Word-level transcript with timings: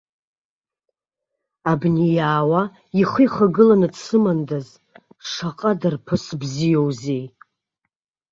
Абни 1.71 2.07
иаауа 2.17 2.61
ихы 3.01 3.21
ихагыланы 3.25 3.87
дсымандаз, 3.93 4.67
шаҟа 5.29 5.71
дарԥыс 5.79 6.25
бзиоузеи? 6.39 7.23